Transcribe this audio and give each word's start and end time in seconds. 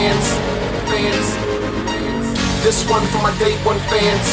fans. 0.00 0.28
Fans. 0.88 1.28
This 2.64 2.88
one 2.88 3.04
for 3.12 3.18
my 3.18 3.36
day 3.38 3.52
one 3.64 3.78
fans. 3.90 4.28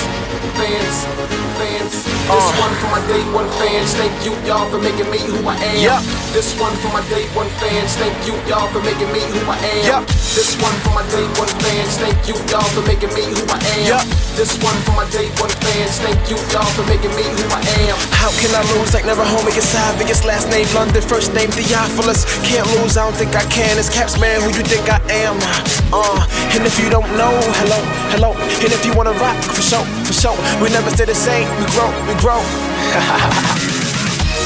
Fans. 0.55 1.56
Fans. 1.57 2.05
This 2.05 2.49
one 2.61 2.73
for 2.77 2.89
my 2.93 3.01
day 3.07 3.23
one 3.33 3.49
fans. 3.57 3.93
Thank 3.97 4.13
you 4.25 4.33
y'all 4.45 4.69
for 4.69 4.77
making 4.77 5.09
me 5.09 5.17
who 5.25 5.41
I 5.47 5.55
am. 5.57 5.81
Yup. 5.81 6.03
This 6.35 6.53
one 6.59 6.75
for 6.83 6.91
my 6.93 7.01
day 7.09 7.25
one 7.33 7.49
fans. 7.57 7.97
Thank 7.97 8.13
you 8.27 8.35
y'all 8.45 8.69
for 8.69 8.81
making 8.85 9.09
me 9.09 9.21
who 9.33 9.41
I 9.49 9.57
am. 9.57 9.85
Yup. 9.85 10.03
This 10.37 10.53
one 10.61 10.75
for 10.85 10.93
my 10.93 11.01
day 11.09 11.25
one 11.41 11.49
fans. 11.57 11.97
Thank 11.97 12.19
you 12.29 12.35
y'all 12.53 12.67
for 12.77 12.83
making 12.85 13.09
me 13.17 13.25
who 13.25 13.41
I 13.49 13.57
am. 13.57 13.89
Yup. 13.89 14.05
This 14.37 14.53
one 14.61 14.77
for 14.85 14.93
my 14.93 15.09
day 15.09 15.25
one 15.41 15.49
fans. 15.65 15.97
Thank 15.97 16.21
you 16.29 16.37
y'all 16.53 16.69
for 16.77 16.85
making 16.85 17.13
me 17.17 17.25
who 17.25 17.45
I 17.49 17.61
am. 17.89 17.97
How 18.13 18.29
can 18.37 18.53
I 18.53 18.61
lose? 18.77 18.93
Like 18.93 19.09
never 19.09 19.25
homie, 19.25 19.55
it's 19.57 19.73
obvious. 19.89 20.21
Last 20.25 20.53
name 20.53 20.67
London, 20.77 21.01
first 21.01 21.33
name 21.33 21.49
Theophilus. 21.49 22.29
Can't 22.45 22.67
lose, 22.77 22.97
I 23.01 23.09
don't 23.09 23.17
think 23.17 23.33
I 23.33 23.45
can. 23.49 23.79
It's 23.81 23.89
Caps 23.89 24.19
man, 24.21 24.41
who 24.45 24.53
you 24.53 24.61
think 24.61 24.85
I 24.85 25.01
am? 25.25 25.41
Uh, 25.89 26.21
and 26.53 26.61
if 26.67 26.77
you 26.77 26.89
don't 26.93 27.09
know, 27.17 27.33
hello, 27.63 27.81
hello. 28.13 28.31
And 28.61 28.69
if 28.69 28.85
you 28.85 28.93
wanna 28.93 29.15
rock, 29.17 29.37
for 29.41 29.63
sure, 29.63 29.85
for 30.05 30.13
sure. 30.13 30.37
We 30.61 30.69
never 30.69 30.91
stay 30.91 31.05
the 31.05 31.15
same, 31.15 31.46
we 31.55 31.65
grow, 31.73 31.89
we 32.07 32.13
grow. 32.19 32.41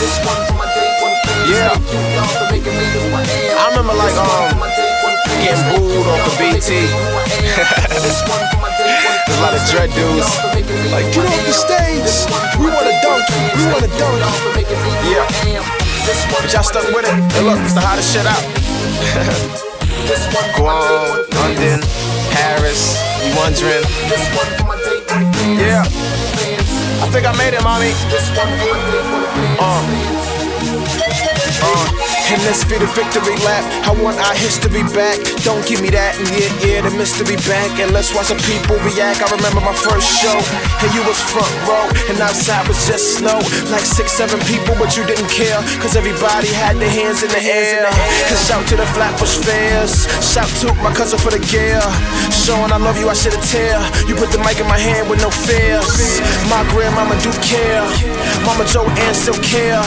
This 0.02 0.18
one 0.26 0.40
for 0.50 0.56
my 0.58 0.66
day 0.74 0.90
one 1.02 1.14
fans. 1.26 1.50
Yeah. 1.50 1.74
Thank 1.78 1.94
you 1.94 2.02
y'all 2.18 2.30
for 2.34 2.48
making 2.50 2.74
me 2.78 2.86
who 2.90 3.02
I 3.14 3.70
remember, 3.70 3.94
like, 3.94 4.18
um, 4.18 4.58
getting 5.42 5.62
booed 5.70 6.06
off 6.10 6.26
of 6.26 6.34
BT. 6.42 6.70
me 6.74 6.90
who 6.90 7.02
I 7.18 7.26
am. 7.54 8.02
This 8.02 8.20
one 8.26 8.42
for 8.50 8.60
my 8.66 8.72
day 8.78 8.90
one 9.06 9.18
There's 9.30 9.38
a 9.38 9.44
lot 9.46 9.54
of 9.54 9.62
dread 9.70 9.90
dudes. 9.94 10.26
y'all 10.26 10.42
for 10.42 10.50
making 10.58 10.78
me 10.82 10.90
Like, 10.90 11.08
get 11.14 11.26
off 11.26 11.42
the 11.46 11.54
stage. 11.54 12.02
This 12.02 12.26
one 12.30 12.42
for 12.54 12.60
We 12.66 12.68
want 12.74 12.86
a 12.90 12.94
day 12.94 13.02
dunk. 13.06 13.22
We 13.30 13.64
want 13.70 13.86
a 13.86 13.90
Thank 13.90 13.94
you 13.94 14.00
dunk. 14.02 14.18
y'all 14.22 14.42
for 14.42 14.52
making 14.58 14.80
me 14.82 14.90
Yeah. 15.14 15.26
I 15.30 15.62
am. 15.62 15.66
This 16.10 16.22
one 16.34 16.42
But 16.42 16.50
y'all 16.54 16.66
stuck 16.66 16.88
with 16.90 17.06
it. 17.06 17.14
Hey, 17.38 17.44
look, 17.46 17.60
it's 17.62 17.74
the 17.78 17.82
hottest 17.86 18.10
shit 18.14 18.26
out. 18.26 18.42
This 20.10 20.24
one 20.34 20.50
for 20.58 20.66
my 20.66 20.82
Guam. 20.82 21.30
London, 21.38 21.80
Paris. 22.34 22.98
You 23.22 23.38
wondering? 23.38 23.86
This 24.10 24.26
one 24.34 24.50
for 24.58 24.66
my 24.66 24.78
day 24.82 24.98
one 25.14 25.30
fans. 25.30 25.62
Yeah. 25.62 25.86
Think 27.12 27.26
I 27.26 27.38
made 27.38 27.54
it, 27.54 27.62
mommy. 27.62 27.92
This 28.10 28.30
one 28.38 28.48
for 28.58 28.68
one 28.72 28.80
fans. 28.88 29.60
Uh. 29.60 30.21
Fans. 31.62 31.92
Uh, 31.92 32.02
and 32.32 32.40
let's 32.48 32.64
be 32.64 32.80
the 32.80 32.88
victory 32.96 33.36
lap. 33.44 33.64
I 33.84 33.92
want 34.00 34.16
our 34.16 34.36
history 34.40 34.88
back. 34.96 35.20
Don't 35.44 35.60
give 35.68 35.84
me 35.84 35.92
that. 35.92 36.16
And 36.16 36.32
yeah, 36.32 36.48
yeah, 36.64 36.80
the 36.80 36.92
mystery 36.96 37.36
back. 37.44 37.76
And 37.76 37.92
let's 37.92 38.16
watch 38.16 38.32
the 38.32 38.40
people 38.48 38.80
react. 38.88 39.20
I 39.20 39.28
remember 39.36 39.60
my 39.60 39.76
first 39.76 40.08
show. 40.08 40.40
And 40.80 40.90
you 40.96 41.04
was 41.04 41.20
front 41.20 41.52
row. 41.68 41.92
And 42.08 42.16
outside 42.24 42.64
was 42.72 42.80
just 42.88 43.20
snow. 43.20 43.36
Like 43.68 43.84
six, 43.84 44.16
seven 44.16 44.40
people, 44.48 44.80
but 44.80 44.96
you 44.96 45.04
didn't 45.04 45.28
care. 45.28 45.60
Cause 45.84 46.00
everybody 46.00 46.48
had 46.56 46.80
their 46.80 46.90
hands 46.90 47.20
in 47.20 47.30
the 47.36 47.44
air. 47.44 47.84
Cause 48.32 48.40
shout 48.48 48.64
to 48.72 48.80
the 48.80 48.88
Flatbush 48.96 49.44
Fairs. 49.44 50.08
Shout 50.24 50.48
to 50.64 50.72
my 50.80 50.96
cousin 50.96 51.20
for 51.20 51.36
the 51.36 51.42
gear. 51.52 51.84
Showing 52.32 52.72
I 52.72 52.80
love 52.80 52.96
you, 52.96 53.12
I 53.12 53.16
shed 53.16 53.36
a 53.36 53.42
tear. 53.44 53.76
You 54.08 54.16
put 54.16 54.32
the 54.32 54.40
mic 54.40 54.56
in 54.56 54.68
my 54.72 54.80
hand 54.80 55.12
with 55.12 55.20
no 55.20 55.30
fears. 55.30 56.24
My 56.48 56.64
grandmama 56.72 57.20
do 57.20 57.32
care. 57.44 57.84
Mama 58.48 58.64
Joanne 58.72 59.16
still 59.20 59.36
care. 59.44 59.84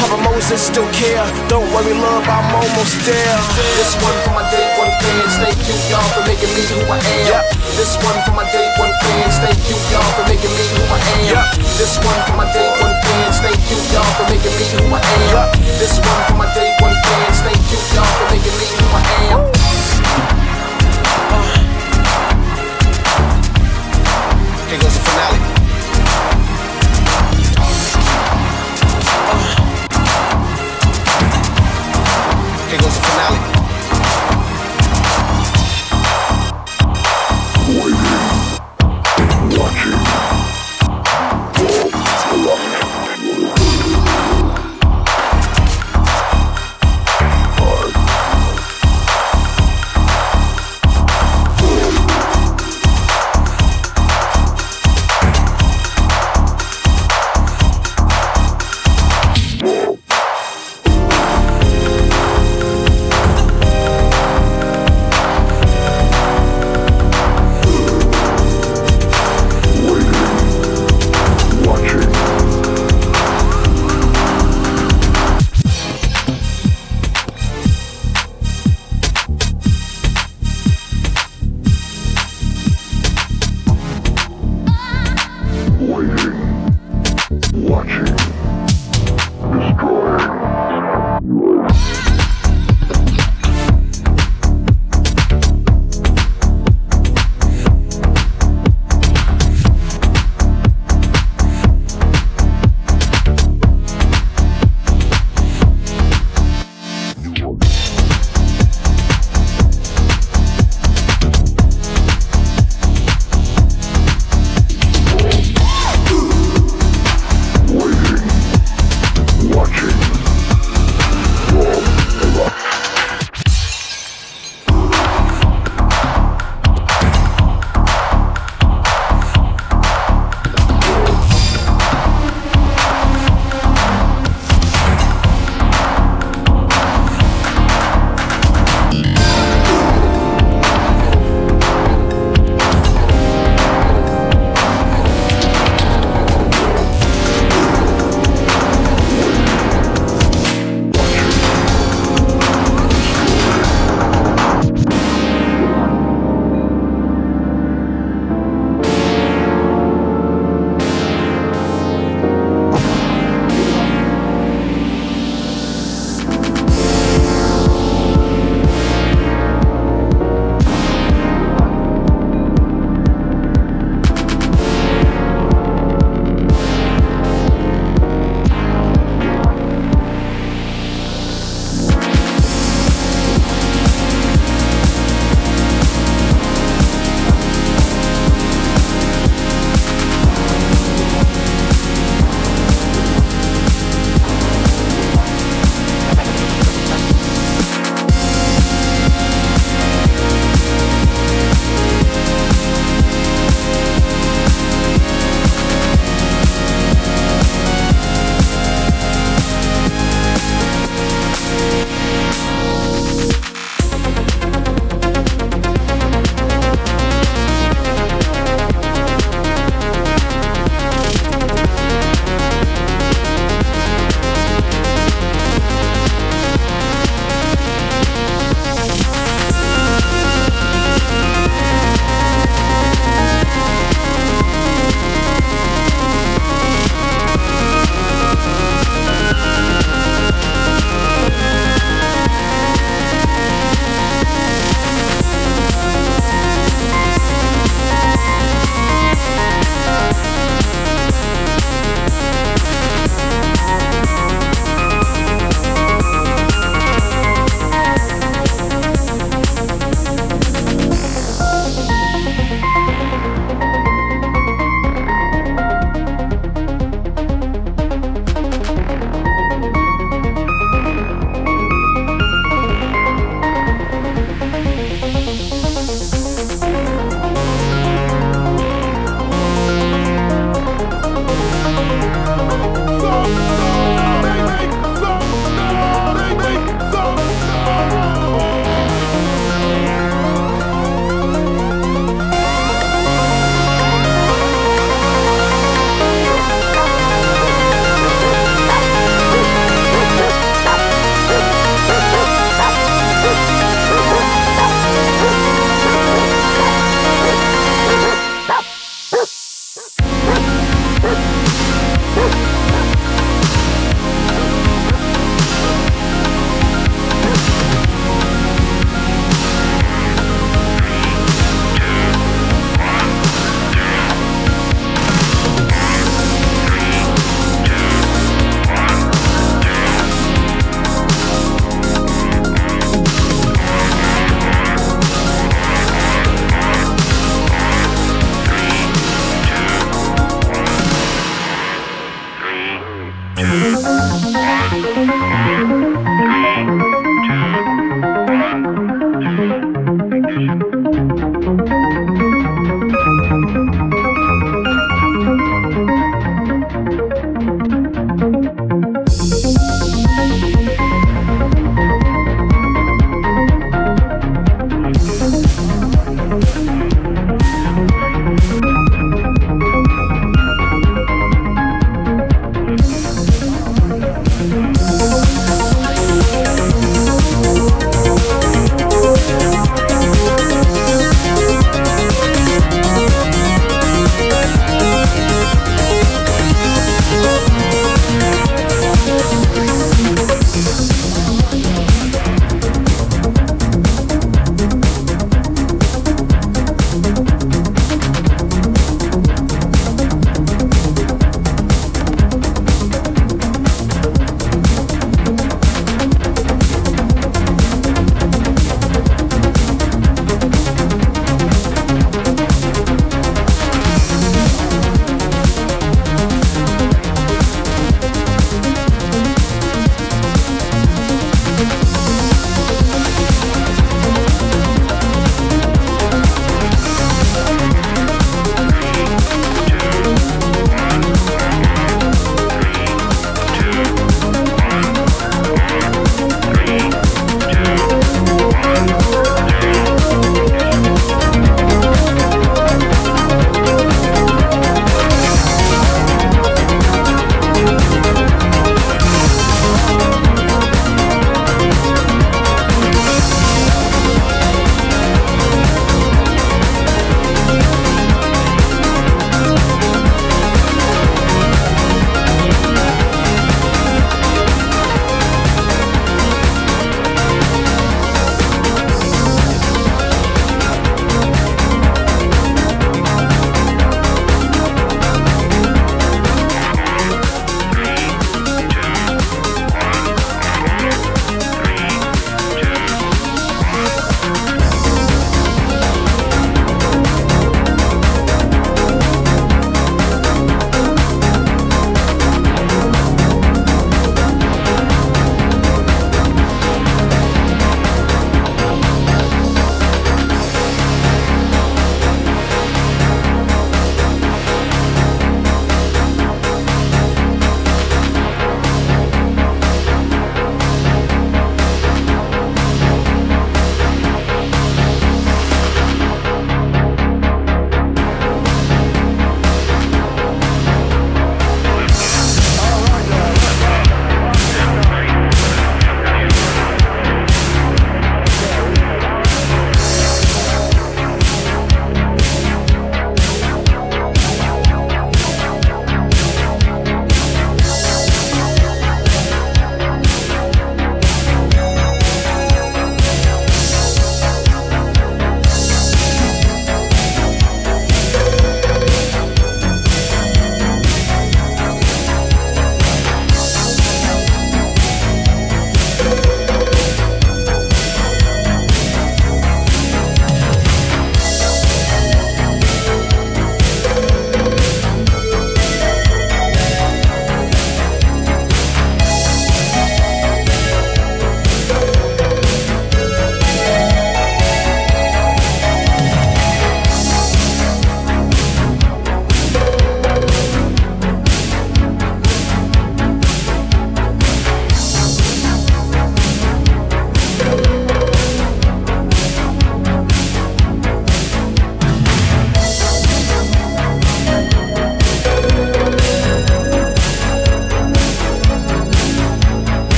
Papa 0.00 0.16
Moses 0.24 0.64
still 0.64 0.88
care. 0.96 1.03
Don't 1.52 1.68
worry, 1.68 1.92
love, 1.92 2.24
I'm 2.24 2.48
almost 2.56 2.96
there. 3.04 3.36
This 3.76 3.92
one 4.00 4.16
for 4.24 4.32
my 4.32 4.44
day 4.48 4.64
one 4.80 4.88
fans. 5.04 5.36
Thank 5.36 5.60
you 5.68 5.76
y'all 5.92 6.00
for 6.16 6.24
making 6.24 6.48
me 6.56 6.64
who 6.64 6.80
I 6.88 6.96
am. 6.96 7.28
Yeah. 7.28 7.44
This 7.76 8.00
one 8.00 8.16
for 8.24 8.32
my 8.32 8.48
day 8.48 8.72
one 8.80 8.88
fans. 9.04 9.36
Thank 9.36 9.60
you 9.68 9.76
y'all 9.92 10.00
for 10.16 10.24
making 10.32 10.48
me 10.48 10.64
who 10.64 10.80
I 10.88 10.96
am. 10.96 11.20
Yeah. 11.28 11.44
This 11.76 12.00
one 12.00 12.20
for 12.24 12.40
my 12.40 12.48
day 12.56 12.72
one 12.80 12.96
fans. 13.04 13.36
Thank 13.44 13.60
you 13.68 13.76
y'all 13.92 14.12
for 14.16 14.24
making 14.32 14.56
me 14.56 14.64
who 14.64 14.80
I 14.96 15.00
am. 15.04 15.20
Yeah. 15.28 15.76
This 15.76 16.00
one 16.00 16.22
for 16.24 16.36
my 16.40 16.48
day 16.56 16.72
one 16.80 16.96
fans. 16.96 17.38
Thank 17.44 17.60
you 17.68 17.78
y'all 17.92 18.08
for 18.16 18.26
making 18.32 18.56
me 18.56 18.83